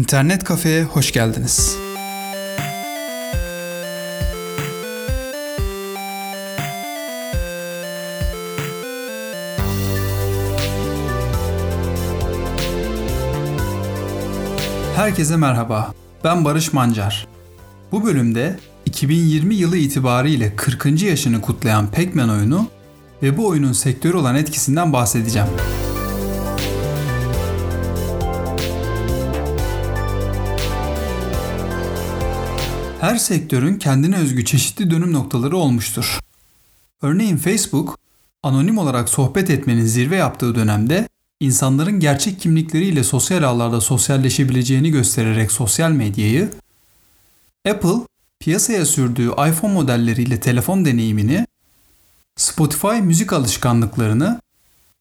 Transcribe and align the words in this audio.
İnternet 0.00 0.44
kafeye 0.44 0.84
hoş 0.84 1.12
geldiniz. 1.12 1.76
Herkese 14.96 15.36
merhaba. 15.36 15.94
Ben 16.24 16.44
Barış 16.44 16.72
Mancar. 16.72 17.26
Bu 17.92 18.04
bölümde 18.04 18.58
2020 18.86 19.54
yılı 19.54 19.76
itibariyle 19.76 20.56
40. 20.56 21.02
yaşını 21.02 21.40
kutlayan 21.40 21.86
Pac-Man 21.86 22.30
oyunu 22.30 22.66
ve 23.22 23.36
bu 23.36 23.46
oyunun 23.46 23.72
sektörü 23.72 24.16
olan 24.16 24.36
etkisinden 24.36 24.92
bahsedeceğim. 24.92 25.48
Her 33.00 33.16
sektörün 33.16 33.78
kendine 33.78 34.16
özgü 34.16 34.44
çeşitli 34.44 34.90
dönüm 34.90 35.12
noktaları 35.12 35.56
olmuştur. 35.56 36.18
Örneğin 37.02 37.36
Facebook, 37.36 37.98
anonim 38.42 38.78
olarak 38.78 39.08
sohbet 39.08 39.50
etmenin 39.50 39.84
zirve 39.84 40.16
yaptığı 40.16 40.54
dönemde 40.54 41.08
insanların 41.40 42.00
gerçek 42.00 42.40
kimlikleriyle 42.40 43.04
sosyal 43.04 43.42
ağlarda 43.42 43.80
sosyalleşebileceğini 43.80 44.90
göstererek 44.90 45.52
sosyal 45.52 45.90
medyayı, 45.90 46.50
Apple, 47.68 48.06
piyasaya 48.40 48.86
sürdüğü 48.86 49.28
iPhone 49.28 49.72
modelleriyle 49.72 50.40
telefon 50.40 50.84
deneyimini, 50.84 51.46
Spotify 52.36 53.00
müzik 53.02 53.32
alışkanlıklarını 53.32 54.40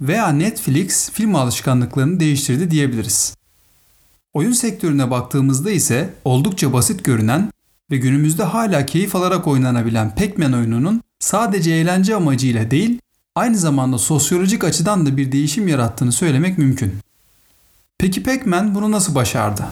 veya 0.00 0.28
Netflix 0.28 1.10
film 1.10 1.34
alışkanlıklarını 1.34 2.20
değiştirdi 2.20 2.70
diyebiliriz. 2.70 3.36
Oyun 4.32 4.52
sektörüne 4.52 5.10
baktığımızda 5.10 5.70
ise 5.70 6.14
oldukça 6.24 6.72
basit 6.72 7.04
görünen 7.04 7.50
ve 7.92 7.96
günümüzde 7.96 8.42
hala 8.42 8.86
keyif 8.86 9.16
alarak 9.16 9.46
oynanabilen 9.46 10.14
Pac-Man 10.14 10.52
oyununun 10.52 11.02
sadece 11.20 11.70
eğlence 11.70 12.14
amacıyla 12.14 12.70
değil, 12.70 13.00
aynı 13.34 13.58
zamanda 13.58 13.98
sosyolojik 13.98 14.64
açıdan 14.64 15.06
da 15.06 15.16
bir 15.16 15.32
değişim 15.32 15.68
yarattığını 15.68 16.12
söylemek 16.12 16.58
mümkün. 16.58 16.94
Peki 17.98 18.22
Pac-Man 18.22 18.74
bunu 18.74 18.90
nasıl 18.90 19.14
başardı? 19.14 19.62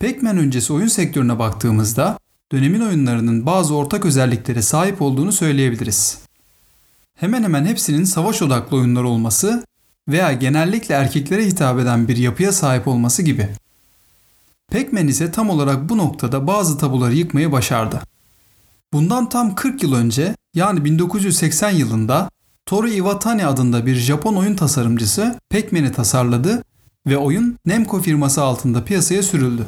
Pac-Man 0.00 0.38
öncesi 0.38 0.72
oyun 0.72 0.86
sektörüne 0.86 1.38
baktığımızda 1.38 2.18
dönemin 2.52 2.80
oyunlarının 2.80 3.46
bazı 3.46 3.74
ortak 3.74 4.04
özelliklere 4.04 4.62
sahip 4.62 5.02
olduğunu 5.02 5.32
söyleyebiliriz. 5.32 6.18
Hemen 7.18 7.42
hemen 7.42 7.64
hepsinin 7.64 8.04
savaş 8.04 8.42
odaklı 8.42 8.76
oyunlar 8.76 9.02
olması 9.02 9.64
veya 10.08 10.32
genellikle 10.32 10.94
erkeklere 10.94 11.46
hitap 11.46 11.78
eden 11.78 12.08
bir 12.08 12.16
yapıya 12.16 12.52
sahip 12.52 12.88
olması 12.88 13.22
gibi. 13.22 13.48
Pac-Man 14.70 15.08
ise 15.08 15.32
tam 15.32 15.50
olarak 15.50 15.88
bu 15.88 15.98
noktada 15.98 16.46
bazı 16.46 16.78
tabuları 16.78 17.14
yıkmayı 17.14 17.52
başardı. 17.52 18.00
Bundan 18.92 19.28
tam 19.28 19.54
40 19.54 19.82
yıl 19.82 19.94
önce 19.94 20.34
yani 20.54 20.84
1980 20.84 21.70
yılında 21.70 22.30
Toru 22.66 22.88
Iwatani 22.88 23.46
adında 23.46 23.86
bir 23.86 23.94
Japon 23.94 24.34
oyun 24.34 24.54
tasarımcısı 24.54 25.38
Pac-Man'i 25.50 25.92
tasarladı 25.92 26.64
ve 27.06 27.16
oyun 27.16 27.58
Namco 27.66 28.00
firması 28.00 28.42
altında 28.42 28.84
piyasaya 28.84 29.22
sürüldü. 29.22 29.66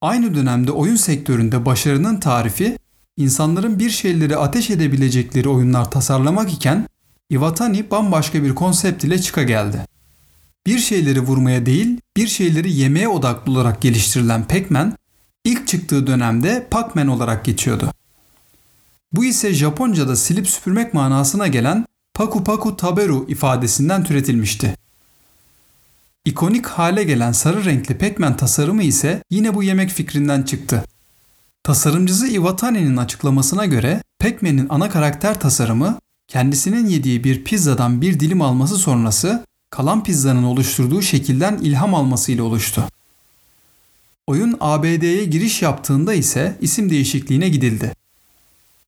Aynı 0.00 0.34
dönemde 0.34 0.72
oyun 0.72 0.96
sektöründe 0.96 1.66
başarının 1.66 2.20
tarifi 2.20 2.78
insanların 3.16 3.78
bir 3.78 3.90
şeyleri 3.90 4.36
ateş 4.36 4.70
edebilecekleri 4.70 5.48
oyunlar 5.48 5.90
tasarlamak 5.90 6.52
iken 6.52 6.86
Iwatani 7.30 7.90
bambaşka 7.90 8.42
bir 8.42 8.54
konsept 8.54 9.04
ile 9.04 9.18
çıka 9.18 9.42
geldi. 9.42 9.86
Bir 10.68 10.78
şeyleri 10.78 11.20
vurmaya 11.20 11.66
değil, 11.66 12.00
bir 12.16 12.26
şeyleri 12.26 12.72
yemeye 12.72 13.08
odaklı 13.08 13.52
olarak 13.52 13.82
geliştirilen 13.82 14.44
Pac-Man, 14.44 14.96
ilk 15.44 15.68
çıktığı 15.68 16.06
dönemde 16.06 16.66
Pac-Man 16.70 17.08
olarak 17.08 17.44
geçiyordu. 17.44 17.92
Bu 19.12 19.24
ise 19.24 19.54
Japonca'da 19.54 20.16
silip 20.16 20.48
süpürmek 20.48 20.94
manasına 20.94 21.46
gelen 21.46 21.86
Paku 22.14 22.44
Paku 22.44 22.76
Taberu 22.76 23.24
ifadesinden 23.28 24.04
türetilmişti. 24.04 24.74
İkonik 26.24 26.66
hale 26.66 27.04
gelen 27.04 27.32
sarı 27.32 27.64
renkli 27.64 27.98
Pac-Man 27.98 28.36
tasarımı 28.36 28.82
ise 28.82 29.22
yine 29.30 29.54
bu 29.54 29.62
yemek 29.62 29.90
fikrinden 29.90 30.42
çıktı. 30.42 30.84
Tasarımcısı 31.62 32.28
Iwatani'nin 32.28 32.96
açıklamasına 32.96 33.66
göre 33.66 34.02
Pac-Man'in 34.18 34.66
ana 34.70 34.90
karakter 34.90 35.40
tasarımı 35.40 35.98
kendisinin 36.28 36.86
yediği 36.86 37.24
bir 37.24 37.44
pizzadan 37.44 38.00
bir 38.00 38.20
dilim 38.20 38.42
alması 38.42 38.76
sonrası 38.76 39.47
kalan 39.70 40.02
pizzanın 40.02 40.42
oluşturduğu 40.42 41.02
şekilden 41.02 41.58
ilham 41.58 41.94
almasıyla 41.94 42.44
oluştu. 42.44 42.84
Oyun 44.26 44.56
ABD'ye 44.60 45.24
giriş 45.24 45.62
yaptığında 45.62 46.14
ise 46.14 46.56
isim 46.60 46.90
değişikliğine 46.90 47.48
gidildi. 47.48 47.92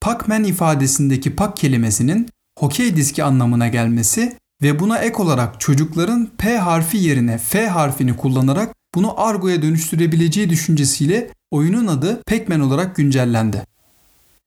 Pac-Man 0.00 0.44
ifadesindeki 0.44 1.36
Pac 1.36 1.54
kelimesinin 1.54 2.28
hokey 2.58 2.96
diski 2.96 3.24
anlamına 3.24 3.68
gelmesi 3.68 4.36
ve 4.62 4.80
buna 4.80 4.98
ek 4.98 5.22
olarak 5.22 5.60
çocukların 5.60 6.30
P 6.38 6.58
harfi 6.58 6.96
yerine 6.96 7.38
F 7.38 7.68
harfini 7.68 8.16
kullanarak 8.16 8.74
bunu 8.94 9.20
argoya 9.20 9.62
dönüştürebileceği 9.62 10.50
düşüncesiyle 10.50 11.30
oyunun 11.50 11.86
adı 11.86 12.22
Pac-Man 12.26 12.60
olarak 12.60 12.96
güncellendi. 12.96 13.66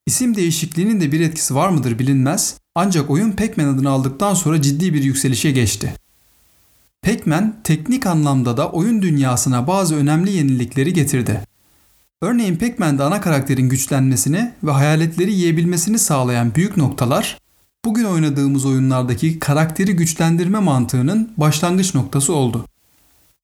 İsim 0.05 0.35
değişikliğinin 0.35 1.01
de 1.01 1.11
bir 1.11 1.19
etkisi 1.19 1.55
var 1.55 1.69
mıdır 1.69 1.99
bilinmez 1.99 2.55
ancak 2.75 3.09
oyun 3.09 3.31
Pac-Man 3.31 3.73
adını 3.73 3.89
aldıktan 3.89 4.33
sonra 4.33 4.61
ciddi 4.61 4.93
bir 4.93 5.03
yükselişe 5.03 5.51
geçti. 5.51 5.93
Pac-Man 7.02 7.56
teknik 7.63 8.06
anlamda 8.06 8.58
da 8.58 8.72
oyun 8.72 9.02
dünyasına 9.02 9.68
bazı 9.68 9.96
önemli 9.96 10.31
yenilikleri 10.31 10.94
getirdi. 10.94 11.41
Örneğin 12.22 12.56
Pac-Man'de 12.56 13.03
ana 13.03 13.22
karakterin 13.22 13.69
güçlenmesini 13.69 14.52
ve 14.63 14.72
hayaletleri 14.72 15.34
yiyebilmesini 15.34 16.00
sağlayan 16.00 16.56
büyük 16.56 16.78
noktalar, 16.78 17.38
bugün 17.85 18.03
oynadığımız 18.03 18.66
oyunlardaki 18.66 19.40
karakteri 19.40 19.96
güçlendirme 19.96 20.59
mantığının 20.59 21.31
başlangıç 21.38 21.96
noktası 21.96 22.34
oldu. 22.34 22.66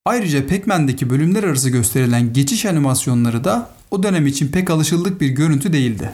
Ayrıca 0.06 0.47
Pac-Man'deki 0.47 1.09
bölümler 1.09 1.44
arası 1.44 1.70
gösterilen 1.70 2.34
geçiş 2.34 2.66
animasyonları 2.66 3.44
da 3.44 3.70
o 3.91 4.03
dönem 4.03 4.28
için 4.28 4.47
pek 4.47 4.70
alışıldık 4.70 5.22
bir 5.22 5.30
görüntü 5.30 5.74
değildi. 5.74 6.09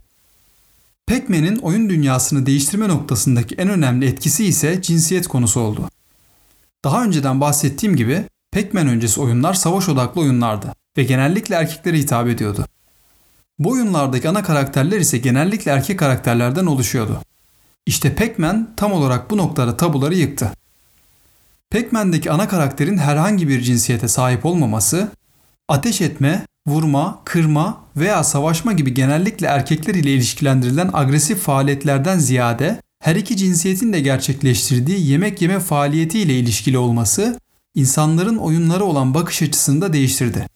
Pac-Man'in 1.07 1.57
oyun 1.57 1.89
dünyasını 1.89 2.45
değiştirme 2.45 2.87
noktasındaki 2.87 3.55
en 3.55 3.69
önemli 3.69 4.05
etkisi 4.05 4.45
ise 4.45 4.81
cinsiyet 4.81 5.27
konusu 5.27 5.59
oldu. 5.59 5.89
Daha 6.83 7.03
önceden 7.03 7.41
bahsettiğim 7.41 7.95
gibi 7.95 8.23
Pac-Man 8.51 8.87
öncesi 8.87 9.21
oyunlar 9.21 9.53
savaş 9.53 9.89
odaklı 9.89 10.21
oyunlardı 10.21 10.73
ve 10.97 11.03
genellikle 11.03 11.55
erkeklere 11.55 11.97
hitap 11.97 12.27
ediyordu. 12.27 12.65
Bu 13.59 13.71
oyunlardaki 13.71 14.29
ana 14.29 14.43
karakterler 14.43 14.99
ise 14.99 15.17
genellikle 15.17 15.71
erkek 15.71 15.99
karakterlerden 15.99 16.65
oluşuyordu. 16.65 17.21
İşte 17.85 18.15
Pac-Man 18.15 18.69
tam 18.77 18.91
olarak 18.91 19.31
bu 19.31 19.37
noktada 19.37 19.77
tabuları 19.77 20.15
yıktı. 20.15 20.51
Pac-Man'deki 21.71 22.31
ana 22.31 22.47
karakterin 22.47 22.97
herhangi 22.97 23.47
bir 23.47 23.61
cinsiyete 23.61 24.07
sahip 24.07 24.45
olmaması, 24.45 25.11
ateş 25.67 26.01
etme, 26.01 26.45
vurma, 26.67 27.19
kırma 27.25 27.81
veya 27.97 28.23
savaşma 28.23 28.73
gibi 28.73 28.93
genellikle 28.93 29.47
erkekler 29.47 29.95
ile 29.95 30.13
ilişkilendirilen 30.13 30.89
agresif 30.93 31.39
faaliyetlerden 31.39 32.17
ziyade 32.17 32.81
her 32.99 33.15
iki 33.15 33.37
cinsiyetin 33.37 33.93
de 33.93 33.99
gerçekleştirdiği 33.99 35.07
yemek 35.07 35.41
yeme 35.41 35.59
faaliyeti 35.59 36.19
ile 36.19 36.39
ilişkili 36.39 36.77
olması 36.77 37.39
insanların 37.75 38.37
oyunlara 38.37 38.83
olan 38.83 39.13
bakış 39.13 39.41
açısını 39.41 39.81
da 39.81 39.93
değiştirdi. 39.93 40.47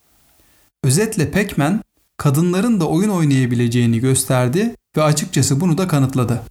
Özetle 0.83 1.31
Pac-Man 1.31 1.81
kadınların 2.17 2.79
da 2.79 2.87
oyun 2.87 3.09
oynayabileceğini 3.09 3.99
gösterdi 3.99 4.75
ve 4.97 5.03
açıkçası 5.03 5.61
bunu 5.61 5.77
da 5.77 5.87
kanıtladı. 5.87 6.43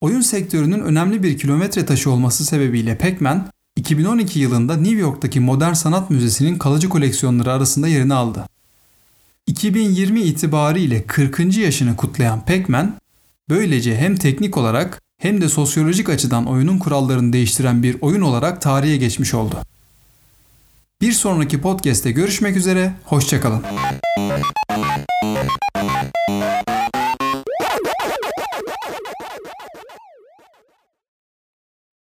Oyun 0.00 0.20
sektörünün 0.20 0.80
önemli 0.80 1.22
bir 1.22 1.38
kilometre 1.38 1.86
taşı 1.86 2.10
olması 2.10 2.44
sebebiyle 2.44 2.98
Pac-Man 2.98 3.50
2012 3.76 4.38
yılında 4.38 4.76
New 4.76 5.00
York'taki 5.00 5.40
Modern 5.40 5.72
Sanat 5.72 6.10
Müzesi'nin 6.10 6.58
kalıcı 6.58 6.88
koleksiyonları 6.88 7.52
arasında 7.52 7.88
yerini 7.88 8.14
aldı. 8.14 8.48
2020 9.46 10.20
itibariyle 10.20 11.06
40. 11.06 11.56
yaşını 11.56 11.96
kutlayan 11.96 12.44
Pac-Man, 12.44 12.94
böylece 13.50 13.96
hem 13.96 14.16
teknik 14.16 14.56
olarak 14.56 15.02
hem 15.18 15.40
de 15.40 15.48
sosyolojik 15.48 16.08
açıdan 16.08 16.46
oyunun 16.46 16.78
kurallarını 16.78 17.32
değiştiren 17.32 17.82
bir 17.82 17.96
oyun 18.00 18.20
olarak 18.20 18.62
tarihe 18.62 18.96
geçmiş 18.96 19.34
oldu. 19.34 19.56
Bir 21.00 21.12
sonraki 21.12 21.60
podcast'te 21.60 22.10
görüşmek 22.10 22.56
üzere, 22.56 22.92
hoşçakalın. 23.04 23.62